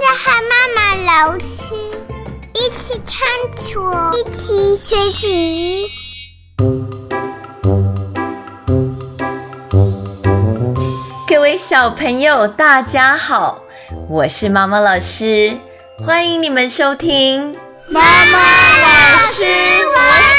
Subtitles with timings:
[0.00, 1.46] 着和妈妈老师
[2.54, 3.14] 一起看
[3.62, 3.80] 书，
[4.12, 5.86] 一起学习。
[11.28, 13.60] 各位小朋友，大家好，
[14.08, 15.56] 我是妈妈老师，
[16.04, 17.56] 欢迎你们收听
[17.88, 19.98] 妈妈老师，我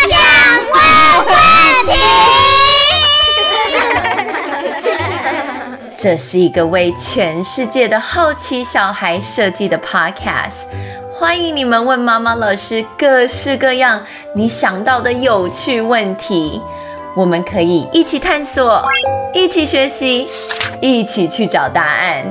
[0.09, 0.19] 想
[0.71, 0.75] 问
[1.27, 1.35] 问
[1.85, 2.64] 题。
[6.05, 10.67] 这是一个为全世界的好奇小孩设计的 podcast，
[11.11, 13.99] 欢迎你们问妈妈老师各式各样
[14.35, 16.61] 你想到的有趣问题，
[17.15, 18.85] 我们可以一起探索，
[19.33, 20.27] 一起学习，
[20.79, 22.23] 一起去找答案。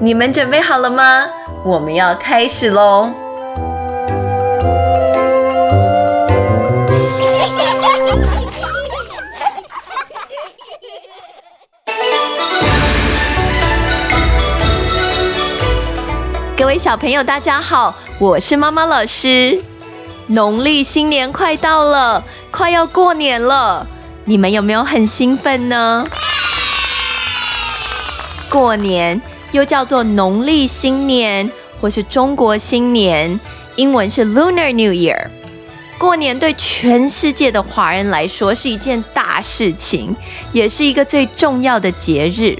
[0.00, 1.26] 你们准备好了吗？
[1.62, 3.10] 我们要开始喽！
[16.72, 19.62] 位小朋友，大家好，我是妈妈老师。
[20.28, 23.86] 农历新年快到了，快要过年了，
[24.24, 26.02] 你们有没有很兴奋呢？
[28.48, 29.20] 过年
[29.50, 33.38] 又叫做农历新年，或是中国新年，
[33.76, 35.26] 英文是 Lunar New Year。
[35.98, 40.16] 过年对全世界的华人来说是一件大事情，
[40.52, 42.58] 也是一个最重要的节日。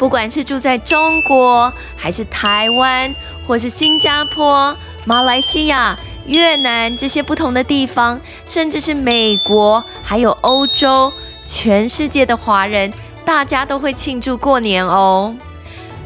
[0.00, 3.14] 不管是住在中国，还是台湾，
[3.46, 11.12] 或是新加坡、马来西亚、越南这些不同的地方，甚至是美国，还有欧洲，
[11.44, 12.90] 全世界的华人，
[13.26, 15.36] 大家都会庆祝过年哦。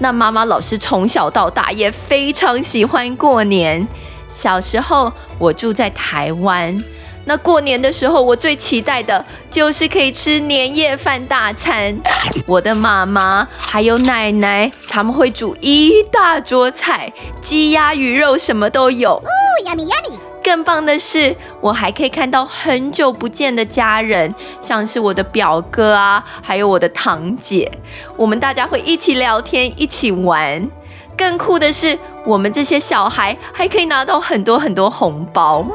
[0.01, 3.87] 那妈妈老师从小到大也非常喜欢过年。
[4.29, 6.83] 小时候我住在台湾。
[7.25, 11.99] 那过年的时候，我最期待的就是可以吃年夜饭大餐。
[12.47, 19.13] 我的妈妈还有奶奶，他们会煮一大桌菜，鸡鸭鱼肉什么都有。
[19.13, 19.23] 哦
[19.67, 20.19] ，yummy yummy！
[20.43, 27.73] 更棒的是，我还可以看到很久不见的家人，像是我的表哥啊，还有我的堂姐。
[28.15, 30.69] 我们大家会一起聊天，一起玩。
[31.17, 35.59] 更酷的是，我们这些小孩还可以拿到很多很多红包。
[35.59, 35.67] 哇！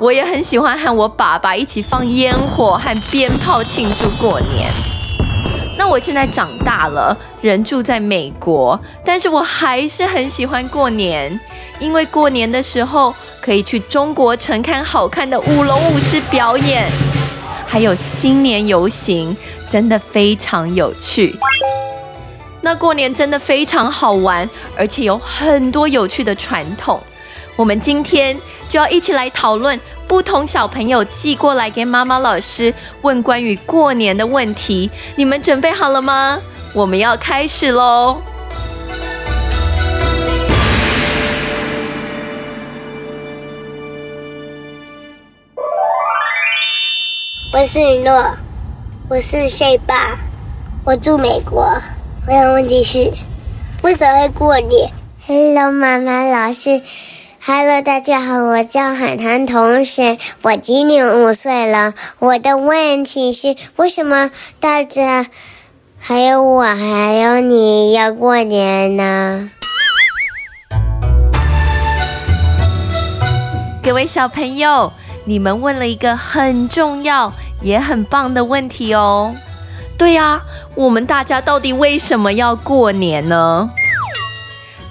[0.00, 4.70] 我也很喜欢和我爸爸一起放烟火和鞭炮庆祝过年。
[5.78, 11.38] 那我现在长大了，人住在美国，但是我还是很喜欢过年，
[11.78, 16.90] 因为过年的时候可以去中国城看好看的舞龙舞狮表演，
[17.66, 19.36] 还有新年游行，
[19.68, 21.38] 真的非常有趣。
[22.64, 26.98] 那过年真的非常好玩，而且有很多有趣的传统。
[27.56, 28.34] 我们今天
[28.70, 34.90] 就要一起来讨论不同小朋友寄过来给妈妈老师问关于过年的问题。
[35.14, 36.40] 你们准备好了吗？
[36.72, 38.16] 我们要开始喽！
[47.52, 48.34] 我是雨诺，
[49.10, 50.16] 我是岁爸，
[50.82, 51.62] 我住美国。
[52.26, 53.12] 我的问题是，
[53.82, 54.90] 为什么会过年
[55.26, 56.80] ？Hello，妈妈老师。
[57.44, 61.92] Hello，大家好，我叫海涵同学，我今年五岁了。
[62.20, 65.26] 我的问题是，为什么大家
[65.98, 69.50] 还有我还有你要过年呢？
[73.82, 74.90] 各位小朋友，
[75.26, 77.30] 你们问了一个很重要
[77.60, 79.34] 也很棒的问题哦。
[80.04, 80.44] 对呀，
[80.74, 83.70] 我们大家到底为什么要过年呢？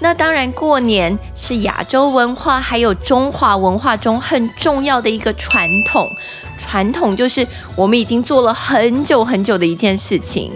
[0.00, 6.10] 那当然，过年是亚洲文化还有中华文化中很重要的一个传统。
[6.58, 10.50] 传统就是我们已经做了很久很久的一件事情。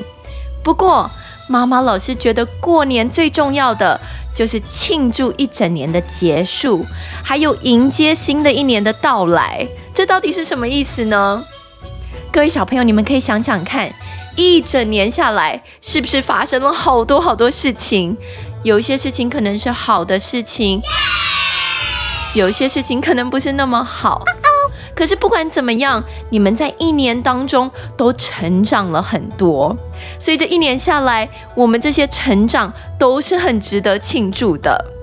[0.64, 1.08] 不过，
[1.46, 4.00] 妈妈老师觉得过年最重要的
[4.34, 6.84] 就是庆祝一整年的结束，
[7.22, 9.68] 还有迎接新的一年的到来。
[9.94, 11.44] 这到底是什么意思呢？
[12.32, 13.88] 各位小朋友，你们可以想想看。
[14.38, 18.16] 一整年下来，是不是发生了好多好多事情？
[18.62, 20.80] 有一些事情可能是好的事情，
[22.34, 24.22] 有一些事情可能不是那么好。
[24.94, 29.76] 可是不管怎么样，你们在一年当中都成长了很多，
[30.20, 34.97] 所以这一年下来，我们这些成长都是很值得庆祝的。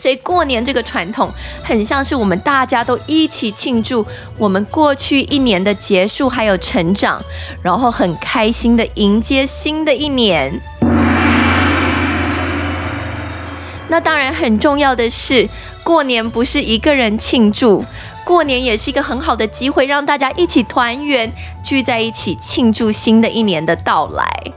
[0.00, 1.30] 所以过年这个传统
[1.62, 4.06] 很像是我们大家都一起庆祝
[4.38, 7.22] 我们过去一年的结束还有成长，
[7.62, 10.58] 然后很开心的迎接新的一年。
[13.88, 15.46] 那当然很重要的是，
[15.82, 17.84] 过年不是一个人庆祝，
[18.24, 21.30] 过年也是一个很好的机会，让大家一起团圆，
[21.62, 24.52] 聚在一起庆祝新的一年的到来。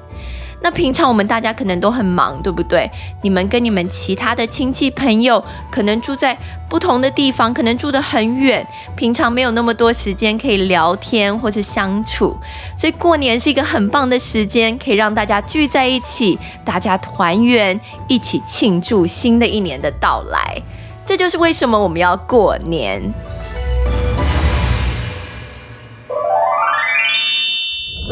[0.63, 2.89] 那平常我们大家可能都很忙，对不对？
[3.21, 6.37] 你们跟你们其他的亲戚朋友可能住在
[6.69, 8.65] 不同的地方，可能住得很远，
[8.95, 12.37] 平常没有那么多时间可以聊天或者相处，
[12.77, 17.77] 所以过年是一个很棒的时间，可以让大家聚在一起，大家团圆，
[18.07, 20.61] 一起庆祝新的一年的到来。
[21.03, 23.13] 这就是为什么我们要过年。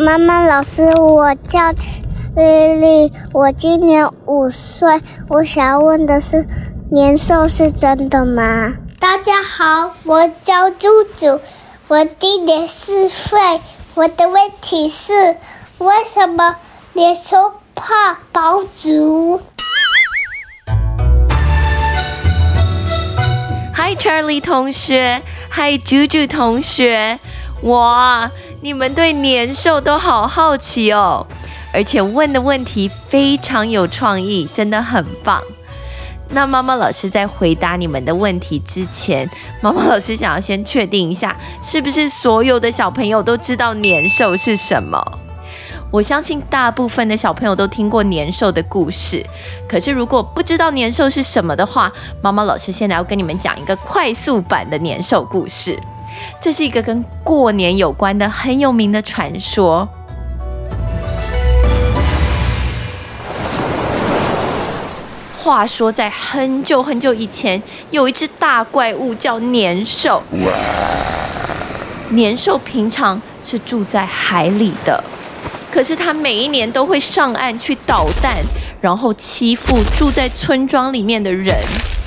[0.05, 1.71] 妈妈，老师，我叫
[2.33, 5.01] 丽丽，我今年五岁。
[5.27, 6.47] 我想问的是，
[6.89, 8.73] 年兽是真的吗？
[9.01, 10.87] 大家好，我叫猪
[11.17, 11.41] 猪，
[11.89, 13.37] 我今年四岁。
[13.95, 15.35] 我的问题是，
[15.79, 16.55] 为什么
[16.93, 19.41] 年兽怕爆竹
[23.75, 27.19] ？Hi Charlie 同学，Hi 猪猪同学，
[27.63, 28.31] 哇！
[28.63, 31.25] 你们对年兽都好好奇哦，
[31.73, 35.41] 而且问的问题非常有创意，真的很棒。
[36.33, 39.29] 那妈妈老师在回答你们的问题之前，
[39.61, 45.01] 妈妈老师想要先确定一下，是不是所有的小朋友都知道年兽是什么？
[45.91, 49.25] 我相信大部分的小朋友都听过年兽的故事，
[49.67, 51.91] 可是如果不知道年兽是什么的话，
[52.21, 55.77] 妈妈老师现在要跟你们讲一个快速版的年兽故事。
[56.39, 59.85] 这是一个跟过年有关的很有名的传说。
[65.43, 67.59] 话说，在很久很久以前，
[67.89, 70.21] 有一只大怪物叫年兽。
[72.09, 75.03] 年兽平常是住在海里的，
[75.71, 78.35] 可是它每一年都会上岸去捣蛋，
[78.79, 81.57] 然后欺负住在村庄里面的人。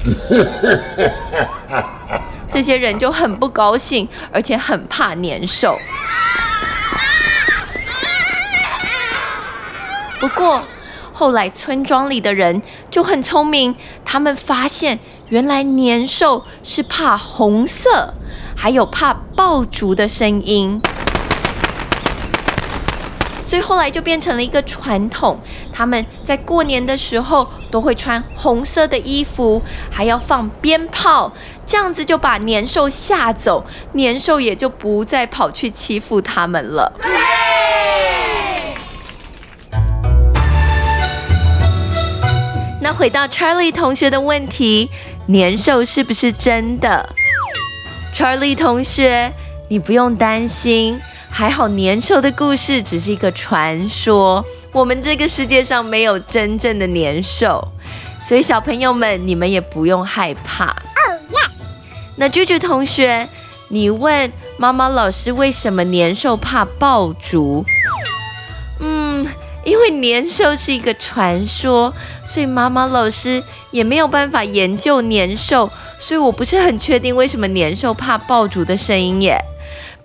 [2.49, 5.77] 这些人就很不高兴，而且很怕年兽。
[10.21, 10.63] 不过
[11.17, 13.75] 后来村庄里的人就很聪明，
[14.05, 18.13] 他们发现原来年兽是怕红色，
[18.57, 20.83] 还有怕爆竹的声音。
[23.47, 25.39] 所以后来就变成了一个传统，
[25.73, 29.63] 他们在过年的时候都会穿红色的衣服，
[29.93, 31.33] 还要放鞭炮，
[31.65, 36.93] 这样子就把年兽吓走，年兽也就不再跑去欺负他们了。
[42.95, 44.89] 回到 Charlie 同学的问题，
[45.27, 47.09] 年兽是不是真的
[48.15, 49.33] ？Charlie 同学，
[49.69, 51.01] 你不用担心。
[51.29, 57.67] 还好，年兽的故事只是一个传说，我们这个世界上没有真正的年兽，
[58.23, 60.67] 所以小朋友们，你们也不用害怕。
[60.67, 61.67] Oh yes。
[62.15, 63.29] 那啾啾同学，
[63.69, 67.65] 你问妈妈老师为什么年兽怕爆竹？
[69.65, 71.93] 因为年兽是一个传说，
[72.25, 79.39] 所以妈妈老师也没有办法研究年兽，所以我不是很确定为什么年兽怕爆竹的声音耶。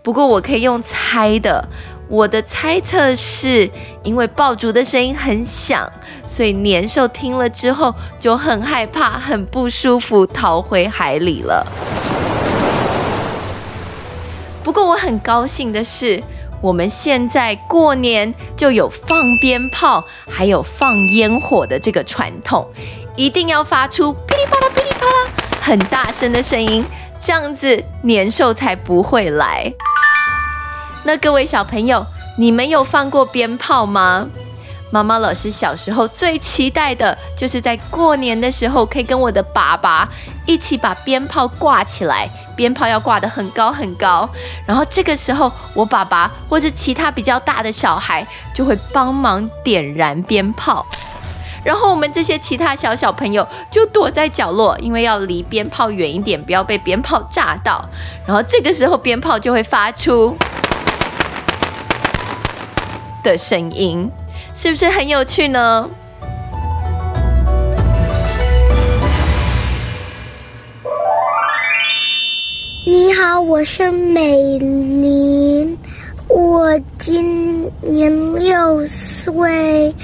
[0.02, 1.68] 不过我可以用猜的，
[2.08, 3.70] 我的猜测是
[4.04, 5.92] 因为爆竹的声音很响，
[6.26, 11.68] 所以年兽听了之后就很害怕、很不舒服，逃回海里了。
[14.64, 16.24] 不过我很高兴的是，
[16.62, 22.68] 我们现在过年就有放鞭炮，还有放烟火的这个传统，
[23.16, 26.84] 一定要发出噼里啪啦、噼里啪啦很大声的声音，
[27.22, 29.72] 这样子年兽才不会来。
[31.04, 32.06] 那各位小朋友，
[32.38, 34.28] 你们有放过鞭炮吗？
[34.92, 40.10] 妈妈老师小时候最期待的就是在过年的时候，可以跟我的爸爸
[40.48, 44.28] 一起把鞭炮挂起来，鞭炮要挂得很高很高，
[44.66, 50.84] 然后这个时候我爸爸或是其他比较大的小孩就会帮忙点燃鞭炮，
[51.64, 57.88] 然后我们这些其他小小朋友就躲在角落，因为要离鞭炮远一点，不要被鞭炮炸到，
[58.26, 60.36] 然后这个时候鞭炮就会发出。
[63.22, 64.10] 的声音
[64.62, 65.90] 是不是很有趣呢？
[72.86, 75.78] 你好，我是美玲，
[76.28, 79.96] 我今年六岁。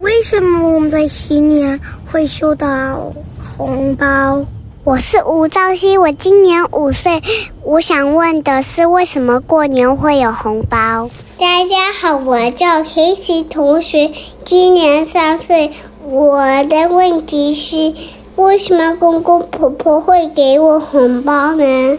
[0.00, 3.10] 为什么我们在新年会收到
[3.56, 4.44] 红包？
[4.84, 7.18] 我是吴兆熙，我今年五岁。
[7.62, 11.08] 我想问的是，为什么过年会有红包？
[11.38, 14.10] 大家好，我叫 Kitty 同学，
[14.42, 15.70] 今年三岁。
[16.02, 17.94] 我的问题是，
[18.36, 21.98] 为什么公公婆婆会给我红包呢？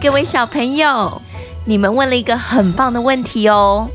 [0.00, 1.20] 各位小朋友，
[1.66, 3.88] 你们问了一个很棒的问题哦。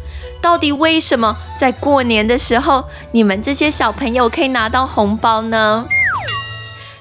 [0.43, 2.83] 到底为什么在过年的时候，
[3.13, 5.87] 你们这些小朋友可以拿到红包呢？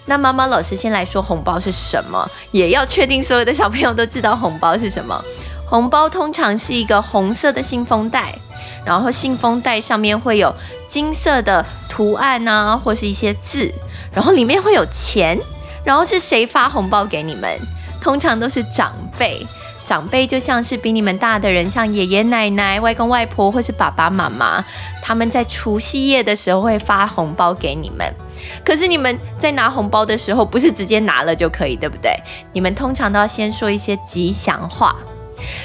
[0.04, 5.24] 那妈妈老师先来说红包是什么，也要确定所有的小朋友都知道红包是什么。
[5.64, 8.38] 红包通常是一个红色的信封袋，
[8.84, 10.54] 然后信封袋上面会有
[10.86, 13.72] 金色的图案啊，或是一些字，
[14.12, 15.38] 然后里面会有钱，
[15.82, 17.58] 然后是谁发红包给你们？
[18.00, 19.46] 通常都是长辈。
[19.92, 24.64] 长辈就像是比你们大的人，像爷爷奶奶、外公外婆或是爸爸妈妈，
[25.02, 28.10] 他们在除夕夜的时候会发红包给你们。
[28.64, 32.10] 可是你们在拿红包的时候，不是直接拿了就可以，对不对？
[32.54, 34.96] 你们通常都要先说一些吉祥话。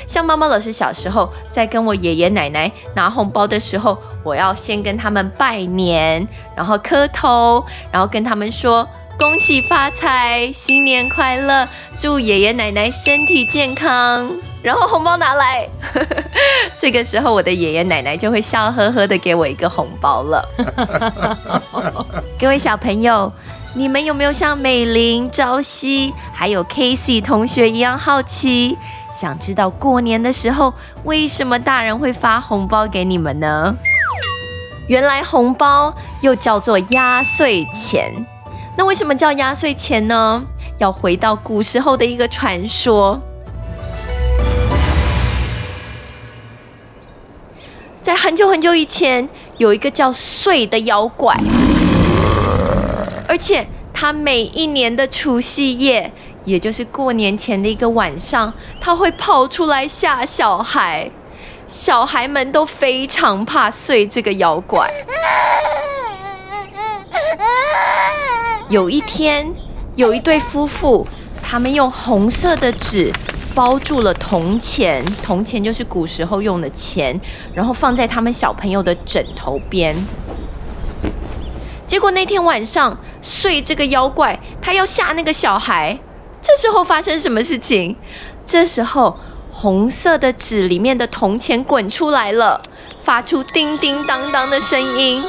[0.06, 8.86] 像妈妈老师小时候在跟我爷爷奶奶拿红包的时候，我要先跟他们拜年，然后磕头，然后跟他们说。
[9.18, 11.68] 恭喜发财，新年快乐！
[11.98, 14.30] 祝爷爷奶奶身体健康。
[14.62, 15.68] 然后红包拿来，
[16.78, 20.48] 这个时候我的爷爷奶奶就会笑呵呵的给我一个红包了。
[22.40, 23.32] 各位小朋友，
[23.74, 28.78] 你们有没有像美玲、朝夕还有 Casey 同学一样好奇，
[29.16, 30.72] 想知道过年的时候
[31.06, 33.76] 为什么大人会发红包给你们呢？
[34.88, 38.14] 原来红包又叫做压岁钱。
[38.78, 40.46] 那为什么叫压岁钱呢？
[40.78, 43.20] 要回到古时候的一个传说，
[48.04, 51.36] 在很久很久以前，有一个叫岁的妖怪，
[53.28, 56.12] 而且他每一年的除夕夜，
[56.46, 61.10] 也就是过年前的一个晚上，他会跑出来吓小孩，
[61.68, 64.88] 小孩们都非常怕岁这个妖怪。
[68.70, 69.50] 有一天，
[69.96, 71.08] 有一对夫妇，
[71.42, 73.14] 他们用红色的纸
[73.56, 77.18] 包住了铜钱，铜钱就是古时候用的钱，
[77.54, 79.96] 然后放在他们小朋友的枕头边。
[81.88, 85.98] 结果那天晚上，睡这个妖怪他要吓那个小孩，
[86.42, 87.96] 这时候发生什么事情？
[88.46, 89.18] 这时候，
[89.50, 92.62] 红色的纸里面的铜钱滚出来了，
[93.06, 95.24] 发出叮叮当当的声音。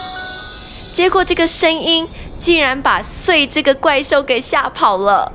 [0.92, 2.09] 结果这个声音。
[2.38, 5.33] 竟然把岁这个怪兽给吓跑了。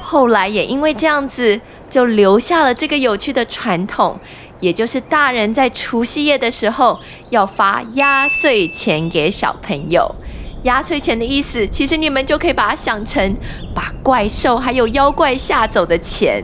[0.00, 1.60] 后来也因为这样子，
[1.90, 4.18] 就留下了这个有趣的传统，
[4.60, 6.98] 也就是大人在除夕夜的时候
[7.30, 10.14] 要发压岁钱给小朋友。
[10.62, 13.36] 压岁钱的意思，其实你们就可以把它想成
[13.74, 16.42] 把怪兽还有妖怪吓走的钱。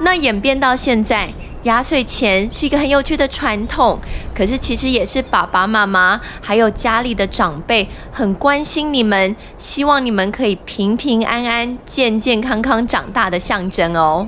[0.00, 1.32] 那演变到现在。
[1.66, 3.98] 压岁钱是一个很有趣的传统，
[4.32, 14.24] 可是其实也是爸爸妈妈还有家里的长辈很关心你们，希望你们可以平平安安、健健康康长大的象征哦。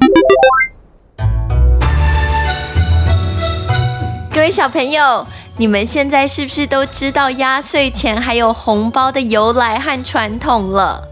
[4.35, 5.25] 各位小朋友，
[5.59, 11.05] 你们现在是不是都知道压岁钱还有红包的由来和传统了？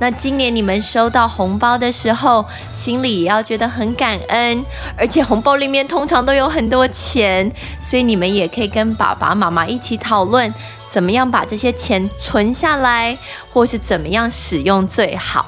[0.00, 4.64] 那今年你们收到红包的时候，心里也要觉得很感恩，
[4.96, 7.50] 而且红包里面通常都有很多钱，
[7.82, 10.52] 所以你们也可以跟爸爸妈妈一起讨论，
[10.86, 13.18] 怎么样把这些钱存下来，
[13.52, 15.46] 或是怎么样使用最好。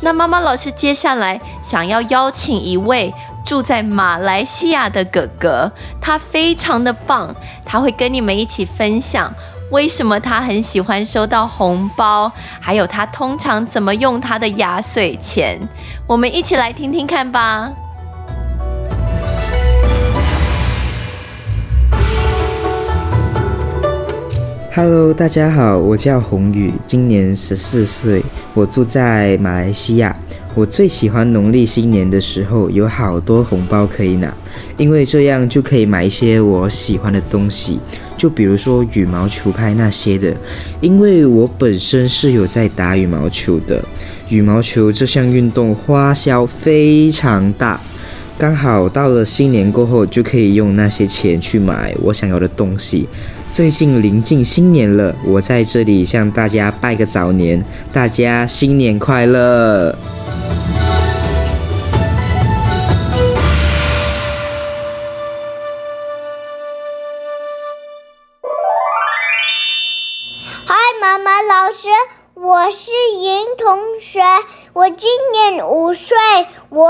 [0.00, 3.12] 那妈妈老师接下来想要邀请一位
[3.44, 9.32] 住在马来西亚的哥哥，他非常的棒，他会跟你们一起分享。
[9.70, 12.30] 为什么他很喜欢收到红包？
[12.60, 15.58] 还有他通常怎么用他的压岁钱？
[16.06, 17.72] 我们一起来听听看吧。
[24.72, 28.22] Hello，大家好，我叫宏宇，今年十四岁，
[28.54, 30.14] 我住在马来西亚。
[30.56, 34.34] 我最喜欢农历新年的时候，有好多红包可以拿，
[34.78, 37.78] 因为这样就可以买一些我喜欢的东西，
[38.16, 40.34] 就比如说羽毛球拍那些的。
[40.80, 43.84] 因为我本身是有在打羽毛球的，
[44.30, 47.78] 羽毛球这项运动花销非常大，
[48.38, 53.06] 刚好到了新年过后，就可以用那些钱去买我想要的东西。
[53.52, 59.94] 最近临近新年了，我在这里向大家拜个早年，大家新年快乐！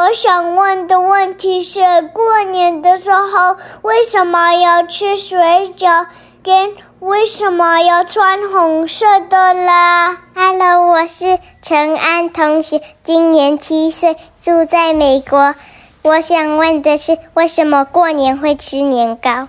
[0.09, 1.81] 我想问的问题是：
[2.13, 5.41] 过年的时候为什么要吃水
[5.77, 6.07] 饺？
[6.45, 14.17] 跟为什么要穿红色的啦？Hello，我是陈安同学，今年七岁。
[14.41, 15.57] 住在美国。
[16.03, 19.49] 我想问的是，为什么过年会吃年糕？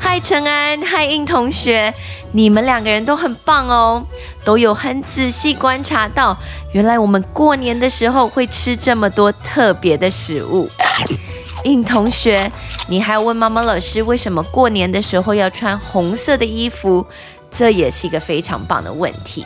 [0.00, 1.94] 嗨，陈安，嗨，印同学，
[2.32, 4.02] 你们两个人都很棒哦，
[4.48, 6.34] 都有很仔细观察到，
[6.72, 10.70] 原来我们过年的时候会吃这么多特别的食物。
[11.64, 12.50] 印同学，
[12.86, 17.06] 你还要问妈妈老师为什么过年的时候要穿红色的衣服？
[17.50, 19.44] 这也是一个非常棒的问题。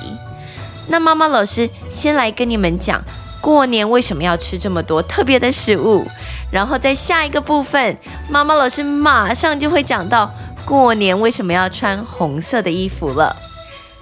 [0.86, 3.02] 那妈妈老师先来跟你们讲，
[3.40, 6.06] 过年为什么要吃这么多特别的食物，
[6.52, 10.32] 然后在下一个部分，妈妈老师马上就会讲到
[10.64, 13.34] 过年为什么要穿红色的衣服了。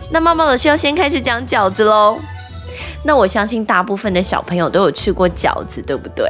[0.09, 2.19] 那妈妈老师要先开始讲饺子喽。
[3.03, 6.27] 那我相信大部分的小朋友都有吃过饺子，对不对？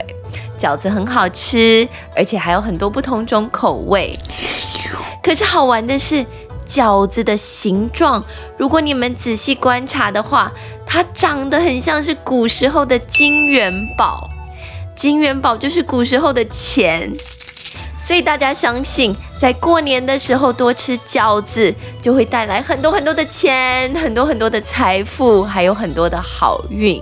[0.58, 4.18] 饺子很好吃，而且还有很多不同种口味。
[5.22, 6.24] 可是好玩的是，
[6.66, 8.22] 饺子的形状，
[8.56, 10.52] 如果你们仔细观察的话，
[10.86, 14.28] 它长得很像是古时候的金元宝。
[14.94, 17.10] 金元宝就是古时候的钱。
[18.02, 27.00] 所以大家相信，在过年的时候多吃饺子，就会带来很多很多的钱，很多很多的财富，还有很多的好运。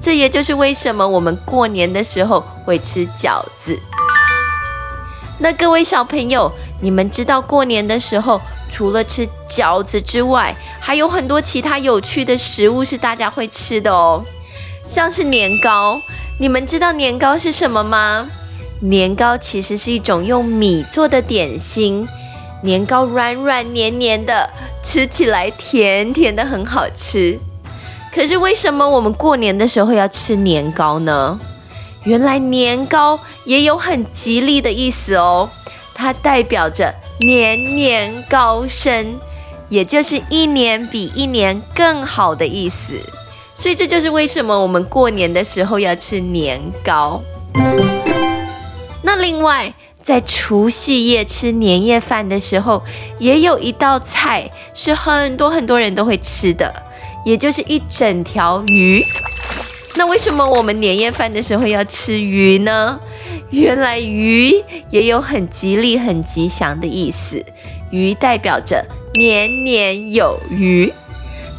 [0.00, 3.78] 这也就是为什么我们过年的时候会吃饺子。
[5.38, 6.50] 那各位小朋友，
[6.80, 8.40] 你们知道过年的时候
[8.70, 14.24] 除了吃饺子之外，还有很多其他有趣的食物是大家会吃的哦，
[14.86, 16.00] 像是年糕。
[16.40, 18.28] 你们知道年糕是什么吗？
[18.80, 22.06] 年糕其实是一种用米做的点心，
[22.62, 24.48] 年糕软软黏黏的，
[24.82, 27.38] 吃起来甜甜的，很好吃。
[28.14, 31.38] 可是为什么我们过年的时候要吃年糕呢？
[32.04, 35.50] 原来年糕也有很吉利的意思哦，
[35.94, 39.18] 它代表着年年高升，
[39.68, 42.94] 也就是一年比一年更好的意思。
[43.54, 47.20] 所以这就是为什么我们过年的时候要吃年糕。
[49.28, 52.82] 另外，在除夕夜吃年夜饭的时候，
[53.18, 56.74] 也有一道菜是很多很多人都会吃的，
[57.26, 59.04] 也就是一整条鱼。
[59.96, 62.98] 那为什么我们年夜饭的时候要吃鱼呢？
[63.50, 64.54] 原来鱼
[64.88, 67.44] 也有很吉利、很吉祥的意思，
[67.90, 70.90] 鱼代表着年年有余。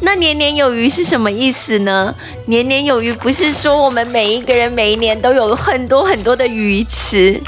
[0.02, 2.14] 那年年有余是什么意思呢？
[2.46, 7.40] 年年有余不是说我们每一个人每一年都有很多很多的鱼吃，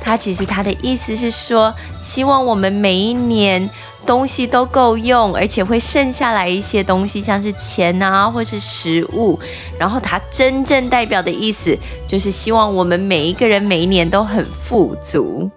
[0.00, 3.68] 它其实它的意思是说，希望我们每一年
[4.06, 9.38] 东西都够用，而且会剩下来一些东西，像是钱啊，或是食物。
[9.78, 15.50] 然后它真正代表的意思就是希望我们每一个人每一年都很富足。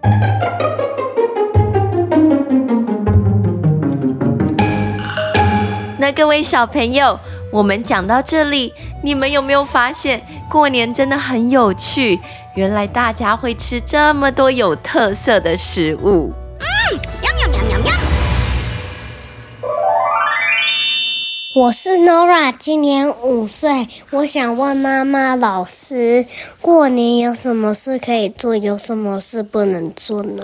[6.12, 7.18] 各位小朋友，
[7.52, 12.20] 我们讲到这里，你们有没有发现过年真的很有趣？
[12.56, 16.34] 原来大家会吃这么多有特色的食物。
[17.22, 17.94] 喵喵喵喵喵。
[21.54, 23.88] 我是 Nora，今年五岁。
[24.10, 26.26] 我想问妈妈老师，
[26.60, 30.44] 过年有什么事可以做，有什么事不能做呢？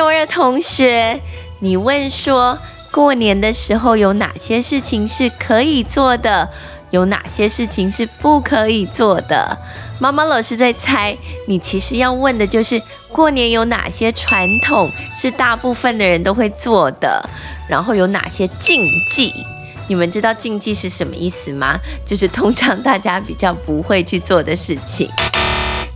[0.00, 1.20] 诺尔同学，
[1.58, 2.58] 你问说
[2.90, 6.48] 过年的时候有哪些事情是可以做的，
[6.88, 9.58] 有哪些事情是不可以做的？
[9.98, 11.14] 妈妈老师在猜，
[11.46, 12.80] 你其实要问的就是
[13.12, 17.22] 过年有哪些传统是大部分的人都会做的，
[17.68, 19.34] 然后有哪些禁忌？
[19.86, 21.78] 你们知道禁忌是什么意思吗？
[22.06, 25.10] 就是通常大家比较不会去做的事情。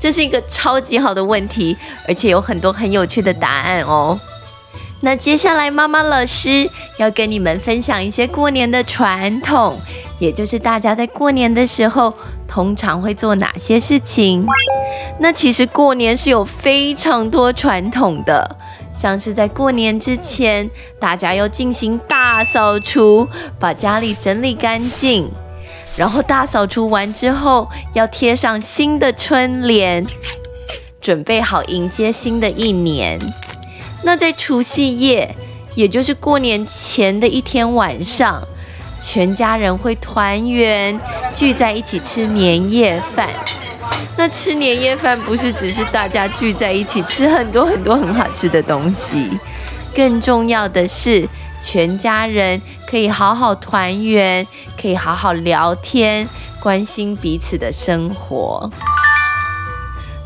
[0.04, 1.74] 这是一个超级好的问题，
[2.06, 4.20] 而且有很多很有趣的答案哦。
[5.00, 9.80] 那接下来，妈妈老师要跟你们分享一些过年的传统，
[10.18, 12.12] 也就是大家在过年的时候
[12.46, 14.46] 通常会做哪些事情。
[15.18, 18.58] 那其实过年是有非常多传统的，
[18.92, 20.68] 像是在过年之前，
[21.00, 23.26] 大家要进行大扫除，
[23.58, 25.30] 把家里整理干净。
[25.96, 30.04] 然后大扫除完之后，要贴上新的春联，
[31.00, 33.18] 准备好迎接新的一年。
[34.02, 35.34] 那在除夕夜，
[35.74, 38.42] 也就是过年前的一天晚上，
[39.00, 41.00] 全家人会团圆，
[41.32, 43.28] 聚在一起吃年夜饭。
[44.16, 49.28] 那吃年夜饭不是只是大家聚在一起吃很多很多很好吃的东西，
[49.94, 51.28] 更重要的是，
[51.64, 54.46] 全家人可以好好团圆，
[54.80, 56.28] 可以好好聊天，
[56.60, 58.70] 关心彼此的生活。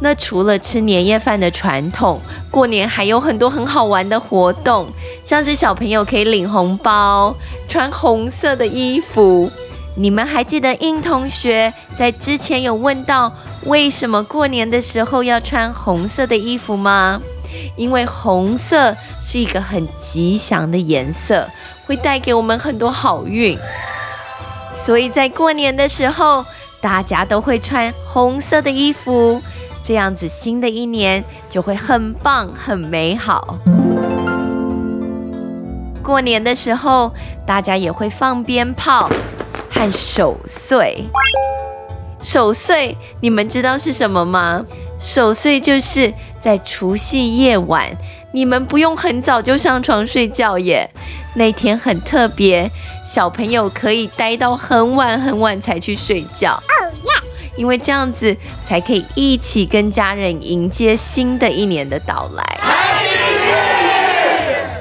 [0.01, 2.20] 那除了吃年夜饭的传统，
[2.51, 4.88] 过年还有很多很好玩的活动，
[5.22, 7.35] 像是小朋友可以领红包、
[7.68, 9.51] 穿红色的衣服。
[9.94, 13.33] 你们还记得英同学在之前有问到，
[13.64, 17.20] 为什么过年的时候要穿红色的衣服吗？
[17.76, 21.48] 因为红色是一个很吉祥的颜色，
[21.87, 23.58] 会带给我们很多好运。
[24.76, 26.44] 所以在过年的时候，
[26.80, 29.42] 大家都会穿红色的衣服。
[29.82, 33.58] 这样子，新的一年就会很棒、很美好。
[36.02, 37.12] 过年的时候，
[37.46, 39.08] 大家也会放鞭炮
[39.70, 41.04] 和守岁。
[42.20, 44.64] 守岁，你们知道是什么吗？
[44.98, 47.96] 守岁就是在除夕夜晚，
[48.32, 50.88] 你们不用很早就上床睡觉耶。
[51.34, 52.70] 那天很特别，
[53.06, 56.61] 小朋友可以待到很晚很晚才去睡觉。
[57.56, 62.61] 因为这样子才可以一起跟家人迎接新的一年的到来。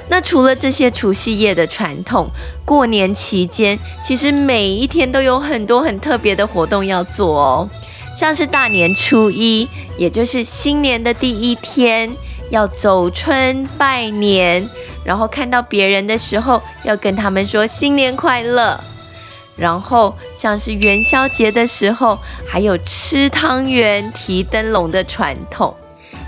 [0.09, 2.29] 那除了这些除夕夜的传统，
[2.63, 7.69] 过年期间其实每一天都有很多很特别的活动要做哦。
[8.13, 9.67] 像是大年初一，
[9.97, 12.11] 也就是新年的第一天，
[12.49, 14.67] 要走春拜年，
[15.03, 18.79] 然后看到别人的时候，要跟他们说新年快乐。
[19.55, 25.75] 然后像是元宵节的时候，还有吃汤圆、提灯笼的传统，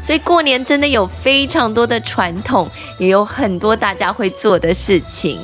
[0.02, 5.39] 所以过年真的有非常多的传统，也有很多大家会做的事情。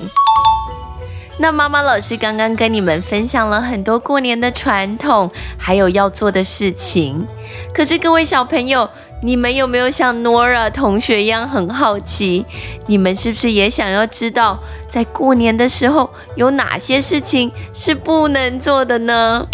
[1.38, 7.26] 那妈妈老师刚刚跟你们分享了很多过年的传统，还有要做的事情。
[7.74, 8.90] 可是各位小朋友，
[9.22, 12.46] 你们有没有像 Nora 同学一样很好奇？
[12.88, 14.58] 你们是不是也想要知道，
[14.90, 19.46] 在过年的时候有哪些事情是不能做的呢？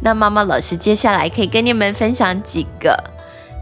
[0.00, 2.98] 那妈妈老师接下来可以跟你们分享几个，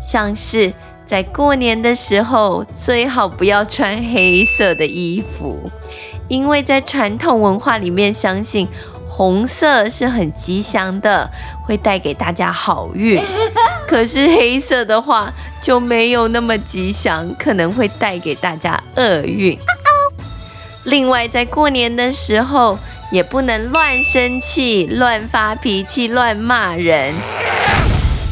[0.03, 0.73] 像是
[1.05, 5.71] 在过年的时候最好不要穿黑色的衣服，
[6.33, 8.67] 因为在传统文化里面相信。
[9.15, 11.31] 红色是很吉祥的，
[11.67, 13.23] 会带给大家好运。
[13.87, 19.57] 可是黑色的话就没有那么吉祥，可能会带给大家厄运。
[20.85, 22.79] 另外，在过年的时候
[23.11, 27.15] 也不能乱生气、乱发脾气、乱骂人，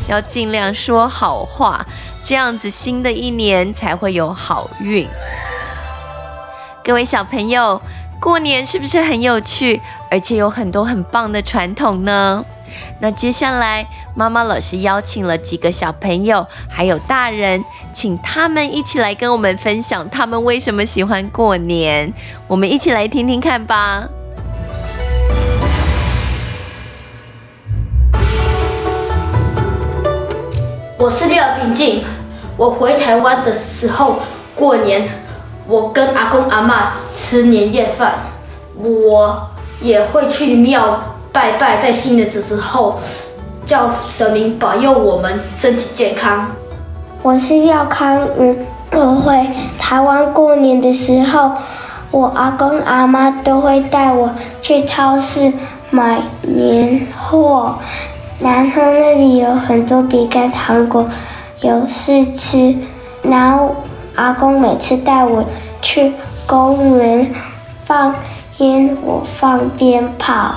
[0.09, 1.87] 要尽量说好话，
[2.25, 5.07] 这样子新的一年才会有好运。
[6.85, 7.81] 各位小朋友。
[8.21, 12.45] 过年是不是很有趣，而且有很多很棒的传统呢？
[13.01, 17.64] 那接下来，妈妈老师邀请了几个小朋友，还有大人，
[17.95, 22.12] 请他们一起来跟我们分享他们为什么喜欢过年。
[22.47, 24.07] 我们一起来听听看吧。
[30.99, 32.05] 我是廖平静，
[32.59, 34.21] 我回台湾的时候
[34.55, 35.09] 过年。
[35.70, 36.72] 我跟阿公阿嬷
[37.16, 38.14] 吃年夜饭，
[38.76, 39.40] 我
[39.80, 40.98] 也会去庙
[41.30, 42.98] 拜拜，在新年的时候
[43.64, 46.48] 叫神明保佑我们身体健康。
[47.22, 48.59] 我是廖康宇，
[48.90, 49.46] 我回
[49.78, 51.52] 台湾过年的时候，
[52.11, 54.28] 我阿公阿妈都会带我
[54.61, 55.52] 去超市
[55.90, 57.76] 买年货，
[58.40, 61.09] 然后那里有很多饼干、糖果，
[61.61, 62.74] 有试吃，
[63.22, 63.76] 然后。
[64.20, 65.42] 阿公每次带我
[65.80, 66.12] 去
[66.46, 67.35] 公园
[67.87, 68.14] 放
[68.59, 70.54] 烟火、放鞭炮。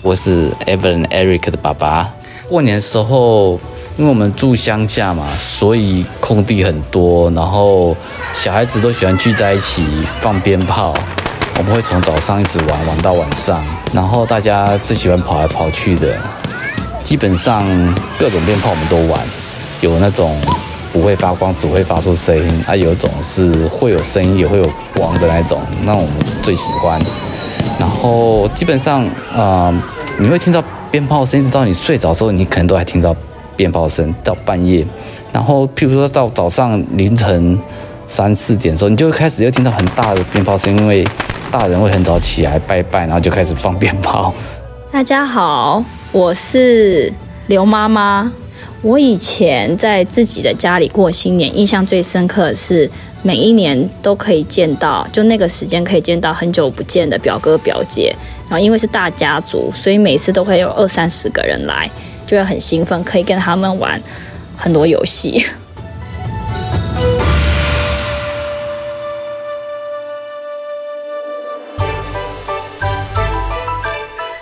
[0.00, 2.10] 我是 Evan Eric 的爸爸。
[2.48, 3.60] 过年的时候，
[3.98, 7.94] 因为我们住乡下嘛，所以空地很多，然后
[8.32, 9.84] 小孩子都喜欢聚在一起
[10.20, 10.94] 放鞭炮。
[11.58, 16.16] 我们会从早上一直玩玩到晚上，然后大家最喜欢跑来跑去的。
[17.02, 17.62] 基本上
[18.18, 19.20] 各种鞭炮我们都玩。
[19.80, 20.36] 有那种
[20.92, 26.10] 不会发光，只会发出声音；啊，有一种是会有声音也会有光的那种，那我们
[26.42, 27.00] 最喜欢。
[27.78, 29.72] 然后基本上，啊、
[30.18, 33.14] 你会听到鞭炮声，一直到你睡着之后，你可能都还听到
[33.56, 34.86] 鞭炮声到半夜。
[35.32, 37.58] 然后，譬如说到早上凌晨
[38.06, 41.06] 三四点的时候，你就会开始又听到很大的鞭炮声，因为
[41.50, 44.34] 大人会很早起来拜拜，然后就开始放鞭炮。
[44.92, 47.12] 大家好，我是
[47.46, 48.32] 刘妈妈。
[48.82, 52.90] 我以前在自己的家里过新年，印象最深刻的是
[53.22, 58.14] 每一年都可以见到，就那个时间可以见到很久不见的表哥表姐。
[58.48, 61.90] 然后因为是大家族，所以每次都会有二三十个人来，
[62.26, 64.00] 就会很兴奋，可以跟他们玩
[64.56, 65.44] 很多游戏。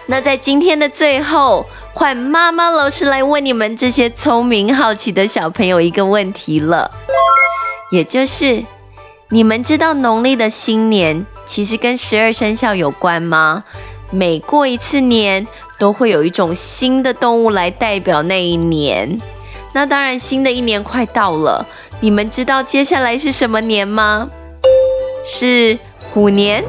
[0.08, 1.64] 那在今天的最后。
[1.94, 6.88] 换妈妈老师来问你们这些聪明好奇的小朋友一个问题了，
[7.90, 8.64] 也就是
[9.30, 13.64] 你们知道农历的新年其实跟十二生肖有关吗？
[14.12, 15.44] 每过一次年，
[15.76, 19.20] 都会有一种新的动物来代表那一年。
[19.72, 21.66] 那当然，新的一年快到了，
[21.98, 24.30] 你们知道接下来是什么年吗？
[25.26, 25.76] 是
[26.14, 26.62] 虎年，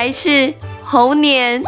[0.00, 1.62] 还是猴年，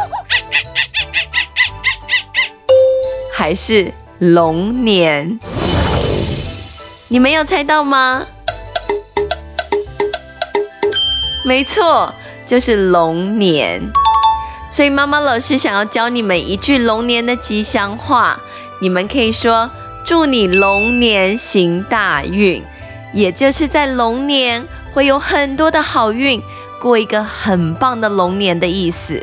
[3.30, 5.38] 还是龙年？
[7.08, 8.26] 你们有猜到吗？
[11.44, 12.14] 没错。
[12.46, 13.82] 就是龙年，
[14.70, 18.40] 所以妈妈老师想要教你们一句龙年的吉祥话，
[18.80, 19.70] 你们可以说
[20.06, 22.64] “祝你龙年行大运”，
[23.12, 26.42] 也就是在龙年会有很多的好运，
[26.82, 29.22] 过一个很棒的龙年的意思。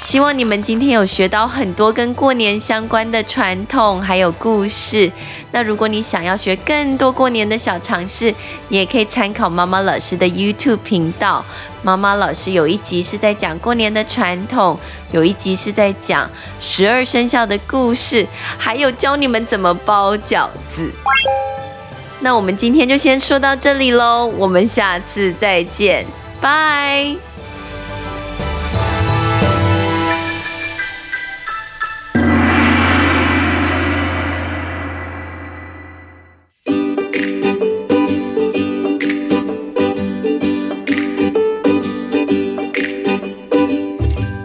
[0.00, 5.10] 希望你们今天有学到很多跟过年相关的传统，还有故事。
[5.50, 8.32] 那如果你想要学更多过年的小常识，
[8.68, 11.44] 你也可以参考妈妈老师的 YouTube 频道。
[11.82, 14.78] 妈妈老师有一集是在讲过年的传统，
[15.10, 18.24] 有一集是在讲十二生肖的故事，
[18.56, 20.92] 还有教你们怎么包饺子。
[22.26, 26.04] 那我们今天就先说到这里喽，我们下次再见，
[26.40, 27.14] 拜。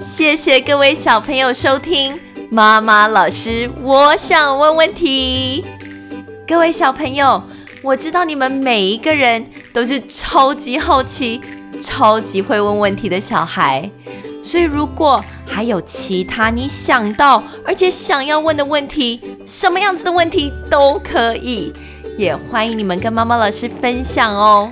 [0.06, 2.14] 谢谢各位小朋友收听
[2.52, 5.66] 妈妈老师，我想问问题。
[6.48, 7.42] 各位小朋友，
[7.84, 11.42] 我知道你们每一个人都是超级好奇、
[11.82, 13.90] 超级会问问题的小孩，
[14.44, 21.74] 所以如果还有其他你想到而且想要问的问题，什么样子的问题都可以，
[22.20, 24.72] 也欢迎你们跟妈妈老师分享哦。